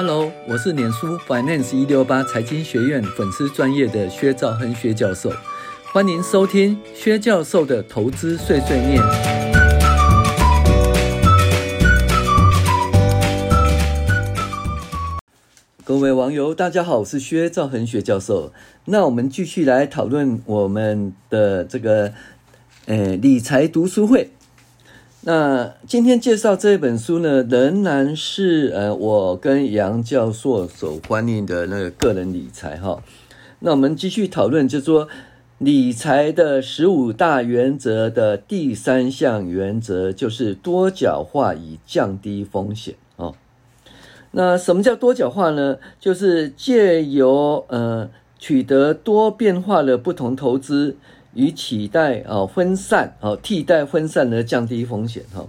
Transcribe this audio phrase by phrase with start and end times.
[0.00, 5.28] Hello，我是脸书 Finance 一六八财经学院粉丝专业的薛兆恒薛教授，
[5.92, 9.02] 欢迎收听薛教授的投资碎碎念。
[15.82, 18.52] 各位网友，大家好，我是薛兆恒薛教授。
[18.84, 22.12] 那我们继续来讨论我们的这个
[22.86, 24.30] 呃理财读书会。
[25.22, 33.02] 那今天介绍这本书呢，仍然是呃我跟杨教授所欢迎的那个个人理财哈。
[33.58, 35.08] 那我们继续讨论，就是说
[35.58, 43.34] 理财的十五大原则的第三项原则，就是多角化以降低风险哦。
[44.30, 45.78] 那什么叫多角化呢？
[45.98, 50.96] 就是借由呃取得多变化的不同投资。
[51.38, 55.46] 与取代啊分散啊替代分散的降低风险哈，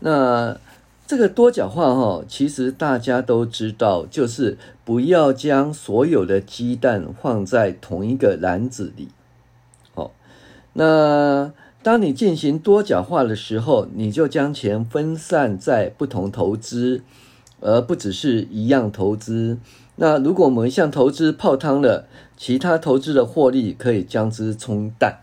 [0.00, 0.58] 那
[1.06, 9.08] 这个多角化哈，其实大家都知道，就是不要将所有的鸡蛋放在同一个篮子里。
[9.94, 10.12] 好，
[10.74, 11.50] 那
[11.82, 17.00] 当你进行多角化的时候，你就将钱分散在不同投资，
[17.60, 19.56] 而不只是一样投资。
[19.96, 22.06] 那如果某一项投资泡汤了，
[22.40, 25.18] 其他投资的获利可以将之冲淡。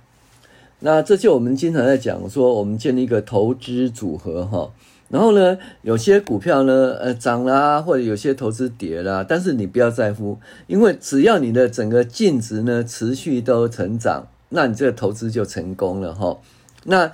[0.82, 4.72] 那这就我们经常在讲说，我们建立一个投资组合哈。
[5.10, 16.38] 然后呢，有些股票呢，呃，涨啦，或者有些投资跌啦，但是你不要在乎，因为只要你的整个净值呢持续都成长，那你这个投资就成功了哈。
[16.84, 17.12] 那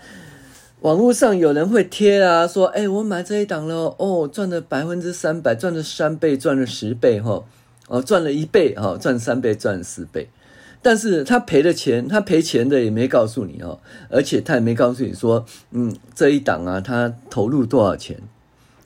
[0.82, 7.42] 网络上有人会贴啊，说，哎，我买这一档了，哦，赚了百分之三百，赚了三倍，赚了十倍哈。
[7.88, 10.30] 哦，赚了一倍哦，赚三倍，赚四倍，
[10.82, 18.18] 但是他赔的钱，他赔钱的也没告诉你哦，而且他也没告诉你说，嗯，这一档啊，他投入多少钱？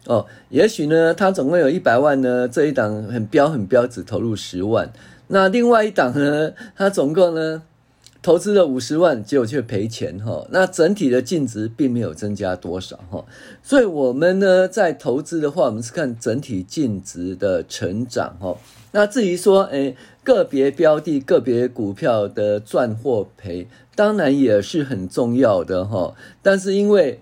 [0.05, 4.91] 哦，也许呢，他总共有一百万呢，这一档很标很标，只投入十万，
[5.27, 7.61] 那另外一档呢，他总共呢
[8.21, 13.23] 投资了五十万，结果却赔钱哈，那整体的净值并没有增加多少哈，
[13.63, 18.57] 所以我们呢在投资的话，我们是看整体净值的成长哈。
[18.91, 26.15] 那至于说，诶，个别标的、个别股票的赚或赔，当然也是很重要的哈。
[26.41, 27.19] 但是因为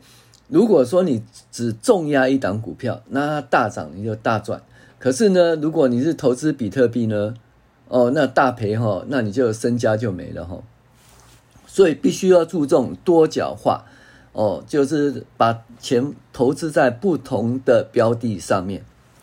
[0.48, 4.62] 如果说你只重压一档股票，那它大涨你就大赚。
[4.98, 7.34] 可是呢，如果你是投资比特币呢，
[7.90, 10.64] 哦，那大赔哈，那你就身家就没了哈。
[11.76, 13.84] 所以必须要注重多角化
[14.32, 18.82] 哦，就是把钱投资在不同的标的上面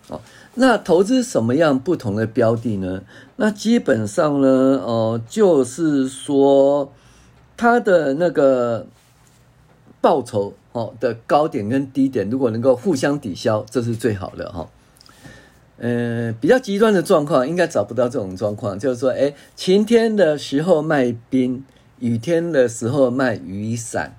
[0.09, 0.21] 哦。
[0.57, 3.05] 那投资什么样不同的标的呢？
[3.37, 6.93] 那基本上呢，哦、就是说
[7.57, 8.87] 它的那个
[10.03, 14.69] 报酬哦的高点跟低点，如果能够互相抵消，这是最好的哈。
[15.79, 21.65] 嗯、比较极端的状况应该找不到这种状况，就是说，哎，晴天的时候卖冰，
[22.03, 24.15] 雨天的时候卖雨伞。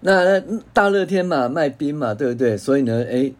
[0.00, 0.38] 那
[0.74, 2.58] 大热天嘛，卖冰嘛，对不对？
[2.58, 3.32] 所以呢，哎，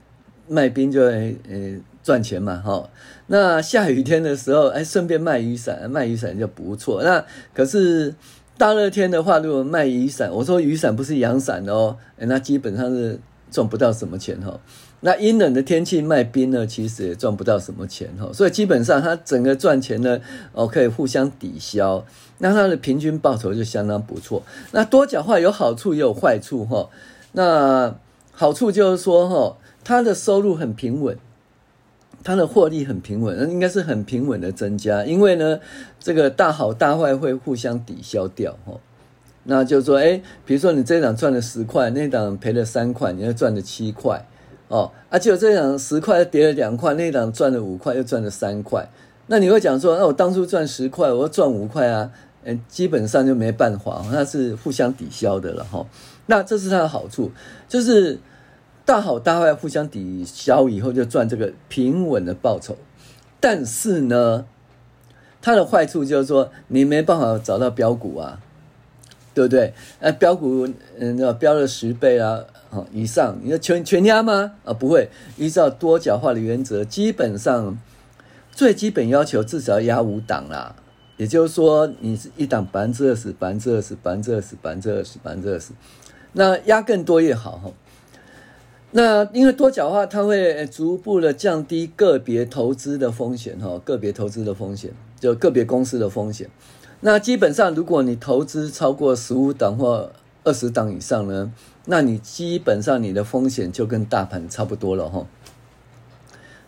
[0.49, 1.81] 卖冰就哎，哎。
[2.07, 2.89] 赚钱嘛，哈，
[3.27, 7.03] 那下雨天的时候，哎，顺便卖雨伞，卖雨伞就不错。
[7.03, 8.15] 那可是
[8.57, 13.19] 大热天的话，如果卖雨伞，我说雨伞不是阳伞哦，那基本上是
[13.51, 14.61] 赚不到什么钱哈。
[15.07, 18.29] 那阴冷的天气卖冰呢，其实也赚不到什么钱哈。
[18.33, 22.05] 所以基本上它整个赚钱呢，哦，可以互相抵消，
[22.39, 24.43] 那它的平均报酬就相当不错。
[24.73, 26.91] 那多角化有好处也有坏处哈。
[27.31, 27.95] 那
[28.33, 31.17] 好处就是说哈，它的收入很平稳。
[32.25, 35.61] 它的获利很平稳，那应该是很平稳的增加，因为呢，
[36.01, 38.81] 这个大好大坏会互相抵消掉哈。
[39.45, 44.27] 那就是说，哎，比如说你这档赚了十块，那档赔了三块，你要赚了七块
[44.69, 44.91] 哦。
[45.11, 48.89] 而且这档十块跌了两块，那档赚了五块，又赚了三块。
[49.27, 52.11] 那你会讲说，那我当初赚十块，我要赚五块啊？
[52.45, 55.87] 嗯，基本上就没办法，那是互相抵消的了哈。
[56.27, 57.31] 那这是它的好处，
[57.69, 58.19] 就是。
[58.87, 62.77] 大好大坏互相抵消以后，就赚这个平稳的报酬。
[63.41, 64.47] 但是呢，
[65.43, 68.39] 它的坏处就是说，你没办法找到标股啊，
[69.37, 69.75] 对不对？
[70.01, 70.67] 呃，标股
[70.99, 72.43] 嗯，标了十倍啊，
[72.91, 74.53] 以上，你要全全压吗？
[74.65, 75.11] 啊，不会。
[75.37, 77.77] 依照多角化的原则，基本上
[78.51, 80.75] 最基本要求至少要压五档啦。
[81.19, 85.73] 也就是说，你是一档百分之二十，百分之二十，百分之二十，百分之二十，百分之二十，
[86.33, 87.71] 那压更多越好哈。
[88.93, 96.49] 那因为多角化，它会逐步的降低个别投资的风险哈，个别投资的风险，就个别公司的风险。
[97.01, 100.11] 那基本上，如果你投资超过十五档或
[100.45, 101.53] 二十档以上呢，
[101.85, 105.27] 那你基本上你的风险就跟大盘差不多了哈。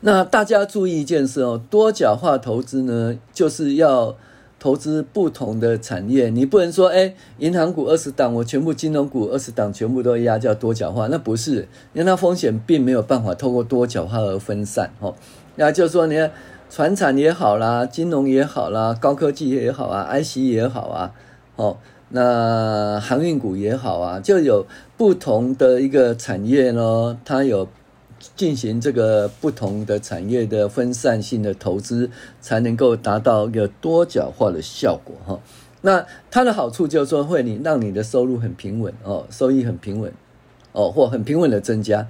[0.01, 4.17] 那大家注意一件事哦，多角化投资呢，就是要
[4.61, 6.31] 投资不同的产业。
[6.31, 15.15] 你不能说，哎，银行股二十档，我全部金融股二十档全部都压，叫多角化，那不是，因为它风险并没有办法透过多角化而分散哦。
[15.57, 16.31] 那就是说，你看，
[16.70, 21.12] 船产也好啦，金融也好啦，高科技也好啊，IC 也好啊，
[21.56, 21.76] 哦，
[22.11, 24.67] 那航运股也好啊，就有
[24.97, 27.69] 不同的一个产业呢，它有。
[28.35, 32.11] 进行这个不同的产业的分散性的投资，
[32.41, 35.38] 才能够达到一个多角化的效果哈。
[35.82, 40.12] 那它的好处就是说，会你让你的收入很平稳哦，收益很平稳
[40.73, 42.09] 哦，或很平稳的增加。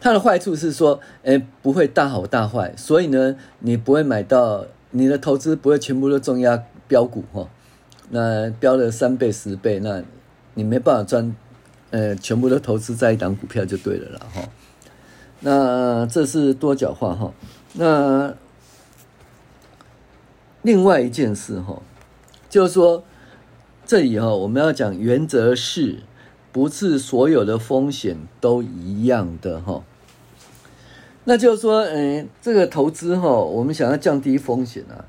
[0.00, 7.48] 它的坏处是说，诶，不会大好大坏，所以呢，你不会买到你的投资不会全部都重压标股哈。
[8.10, 10.02] 那标了三倍十倍，那
[10.54, 11.36] 你没办法赚，
[11.90, 14.48] 呃，全部都投资在一档股票就对了啦哈。
[15.40, 17.32] 那这是多角化哈，
[17.74, 18.34] 那
[20.62, 21.82] 另外一件事哈，
[22.48, 23.04] 就是说
[23.84, 25.98] 这里哈我们要讲原则是，
[26.52, 29.82] 不是所有的风险都一样的哈。
[31.24, 35.04] 那就是说，嗯，这个投资哈，我们想要降低风险啊，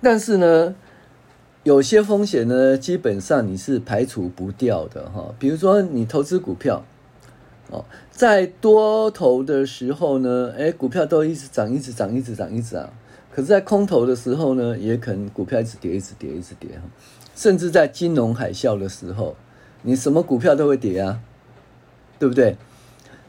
[0.00, 0.74] 但是呢，
[1.62, 5.34] 有些风险呢，基本上你是排除不掉的哈。
[5.38, 6.84] 比如说你投资股票。
[7.68, 12.88] 哦，在多头的时候呢，哎，股票都一直涨，一直涨，一直涨，一直涨。
[13.34, 16.70] 可是，在空头的时候呢，也可能股票一直跌，一直跌，一直跌。
[17.34, 19.34] 甚至在金融海啸的时候，
[19.86, 21.20] 你什么股票都会跌啊，
[22.18, 22.56] 对不对？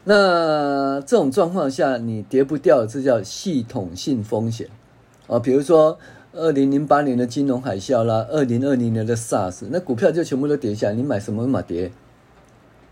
[0.02, 4.68] 那这种状况下，你跌不掉，这叫系统性风险
[5.28, 5.38] 啊。
[5.38, 5.96] 比如说，
[6.32, 11.92] 二零零八年的金融海啸啦，二零二零年的 SARS，那股票就全部都跌下来，你买什么嘛跌，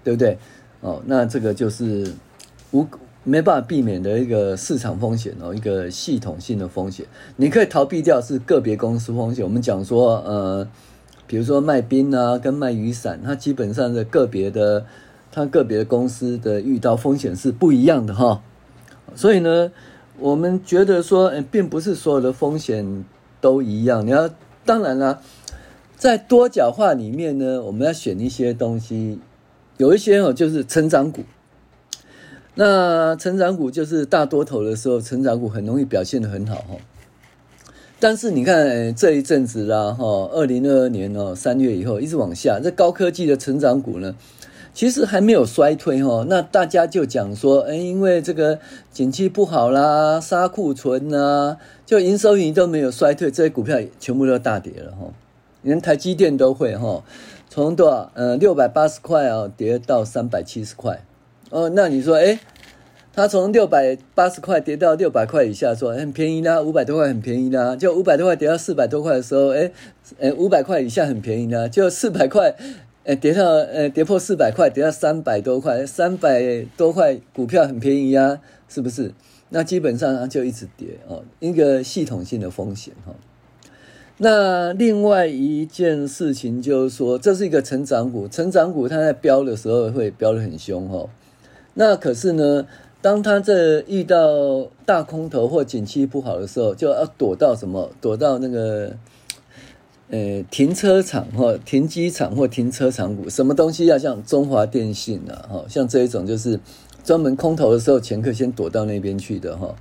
[0.04, 0.38] 对不对？
[0.80, 2.12] 哦，那这个就是
[2.70, 2.86] 无
[3.24, 7.04] 没办法避免的一个市场风险哦，一个系统性的风险。
[7.34, 9.44] 你可以逃避掉是个别公司风险。
[9.44, 10.68] 我们讲说，呃，
[11.26, 14.86] 比如说卖冰啊，跟卖雨伞，它基本上的个别的，
[15.32, 18.42] 它个别的公司的遇到风险是不一样的哈。
[19.14, 19.72] 所以呢，
[20.18, 23.04] 我们觉得说，呃，并不是所有的风险
[23.40, 24.06] 都一样。
[24.06, 24.30] 你要
[24.64, 25.20] 当然啦，
[25.96, 29.18] 在多角化里面呢，我们要选一些东西。
[29.78, 31.22] 有一些哦，就是成长股。
[32.54, 36.76] 那成长股就是大多头的时候，成长股很容易表现得很好哈。
[37.98, 44.14] 但是你看这一阵子啦哈，二零二二年哦三月以后一直往下，这高科技的成长股呢，
[44.74, 46.26] 其实还没有衰退哈。
[46.28, 48.58] 那大家就讲说，哎，因为这个
[48.92, 51.56] 景气不好啦，杀库存啊，
[51.86, 55.06] 就营收盈都没有衰退，这些股票全部都大跌了哈，
[55.62, 57.02] 连台积电都会哈。
[57.48, 58.10] 从多少？
[58.12, 61.02] 呃，六百八十块啊，跌到三百七十块。
[61.48, 62.38] 哦，那你说，诶，
[63.16, 67.74] 它从六百八十块跌到六百块以下，说很便宜啦，五百多块很便宜啦。
[67.74, 69.72] 就五百多块跌到四百多块的时候，诶，
[70.18, 71.66] 诶，五百块以下很便宜啦。
[71.66, 72.54] 就四百块，
[73.04, 79.10] 诶，跌到，呃，跌破四百块，跌到三百多块，三百多块股票很便宜呀，是不是？
[79.48, 83.14] 那基本上就一直跌哦，一个系统性的风险哈。
[84.18, 91.08] 那另外一件事情就是说，这是一个成长股，成长股它在飙的时候会飙得很凶哈。
[91.78, 92.66] 那可是呢，
[93.06, 97.88] 当他这遇到大空头或景气不好的时候，就要躲到什么？
[98.00, 98.96] 躲到那个
[100.10, 106.58] 呃停车场或停机场或停车场股，什么东西要像中华电信啊，哈，像这一种就是
[107.04, 109.72] 专门空头的时候，前客先躲到那边去的哈。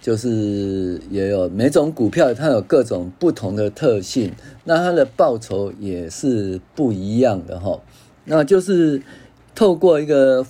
[0.00, 4.32] 就是也有每种股票，它有各种不同的特性，
[4.64, 7.80] 那它的报酬也是不一样的哈。
[8.24, 9.00] 那就是
[9.54, 10.44] 透过一个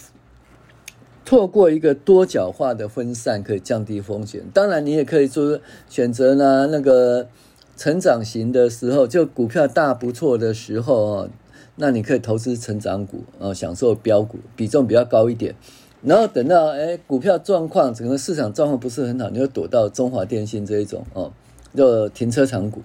[1.29, 4.45] 透过一个多角化的分散，可以降低风险。
[4.55, 7.29] 当然，你也可以说选择呢那个
[7.77, 11.29] 成长型的时候，就股票大不错的时候哦，
[11.77, 15.55] 那你可以投资成长股啊，享受标股，比重比较高一点。
[16.01, 21.31] 然后等到哎，股票状况整个市场状况不是很好，你就躲到中华电信这一种哦，
[21.77, 22.81] 就停车场股，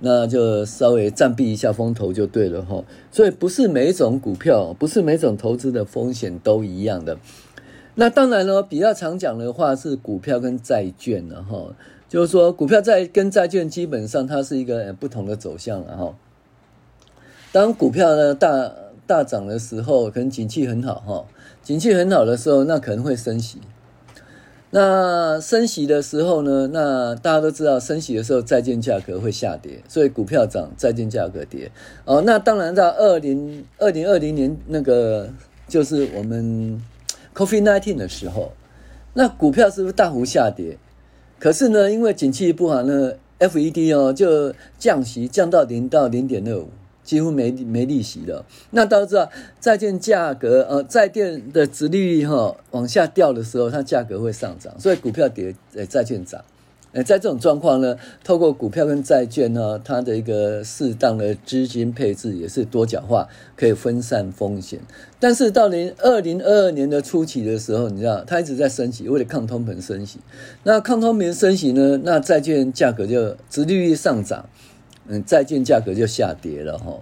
[0.00, 2.82] 那就稍微暂避一下风头就对了哈。
[3.12, 7.18] 所以不是每一种股票，不是每种投资的风险都一样的。
[7.96, 11.74] 那当然了，比较常讲的话是股票跟债券了哈，
[12.08, 16.14] 就是说股票债跟债券基本上它是一个不同的走向了哈。
[17.52, 18.70] 当股票呢大
[19.06, 21.24] 大涨的时候，可能景气很好哈。
[21.62, 23.58] 景气很好的时候，那可能会升息。
[24.70, 26.68] 那升息的时候呢？
[26.72, 31.70] 那大家都知道，升息的时候债券价格会下跌，所以股票涨，债券价格跌。
[32.04, 35.30] 哦，那当然在二零二零二零年那个
[35.66, 36.80] 就是我们
[37.36, 38.52] COVID-19 的时候，
[39.14, 40.78] 那股票是不是大幅下跌？
[41.38, 46.68] 可是呢，因为景气不好呢，FED 哦就降息降到零到零点二五。
[47.04, 56.44] 几乎没没利息了，那大家知道债券价格呃债券的值利率哈往下掉的时候，它价格会上涨，所以股票跌，呃债券涨，
[57.02, 64.80] 在这种状况呢，透过股票跟债券呢，它的一个适当的资金配置也是多角化，可以分散风险。
[65.18, 70.18] 但是到零二零二二年的初期的时候，你知道它一直在升息，为了抗通膨升息，
[70.62, 74.48] 那抗通膨升息呢，那债券价格就殖利率上涨。
[75.08, 76.98] 嗯，债券价格就下跌了哈。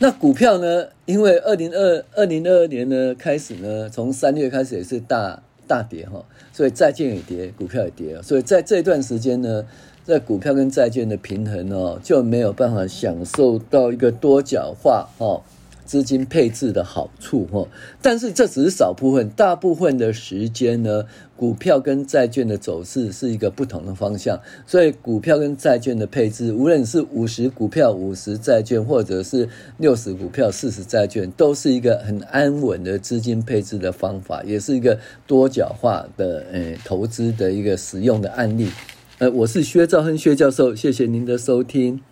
[0.00, 0.86] 那股票呢？
[1.06, 8.20] 因为二零二二零二二年呢开始呢，从三月开始也是大大跌哈，所以债券也跌，股票也跌。
[8.22, 9.64] 所以在这段时间呢，
[10.02, 15.40] 在股票跟债券的平衡呢，就没有办法享受到一个多角化哈。
[15.88, 17.66] 资金配置的好处哈，
[18.02, 38.68] 但是这只是少部分，大部分的时间呢，股票跟债券的走势是一个不同的方向，所以股票跟债券的配置，无论是五十股票五十债券，或者是六十股票四十债券，都是一个很安稳的资金配置的方法，也是一个多角化的呃投资的一个使用的案例。
[39.16, 42.02] 呃，我是薛兆亨薛教授，谢谢您的收听。